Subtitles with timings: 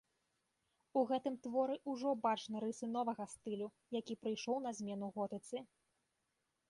[1.01, 3.67] У гэтым творы ўжо бачны рысы новага стылю,
[3.99, 5.57] які прыйшоў на змену готыцы.